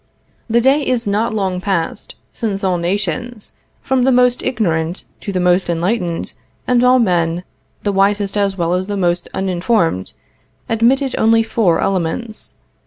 [0.49, 3.51] The day is not long passed since all nations,
[3.83, 6.33] from the most ignorant to the most enlightened,
[6.65, 7.43] and all men,
[7.83, 10.13] the wisest as well as the most uninformed,
[10.67, 12.53] admitted only four elements.